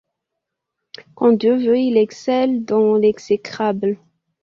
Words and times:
Quand 1.13 1.33
Dieu 1.33 1.55
veut, 1.57 1.77
il 1.77 1.95
excelle 1.95 2.65
dans 2.65 2.95
l’exécrable. 2.95 3.99